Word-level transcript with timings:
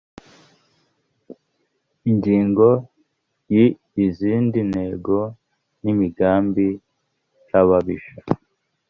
ingingo 2.09 2.67
yi 3.53 3.65
izindi 4.05 4.59
ntego 4.71 5.17
n 5.83 5.83
imigambi 5.93 6.67
yababisha 7.49 8.19